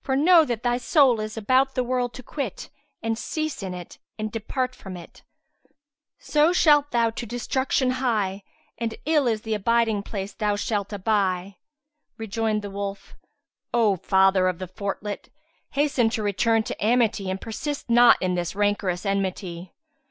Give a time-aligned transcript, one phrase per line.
[0.00, 2.70] For know that thy soul is about the world to quit
[3.02, 5.22] and cease in it and depart from it;
[6.18, 8.42] so shalt thou to destruction hie
[8.78, 11.56] and ill is the abiding place thou shalt aby!"[FN#153]
[12.16, 13.16] Rejoined the wolf,
[13.74, 15.28] "O Father of the Fortlet,
[15.72, 19.74] hasten to return to amity and persist not in this rancorous enmity.